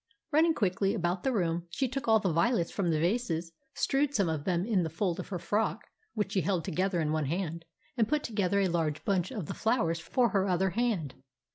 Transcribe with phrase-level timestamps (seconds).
[0.31, 4.27] Running quickly about the room she took all the violets from the vases, strewed some
[4.29, 5.83] of them in the fold of her frock,
[6.15, 9.53] which she held together in one hand, and put together a large bunch of the
[9.53, 11.13] flowers for her other hand.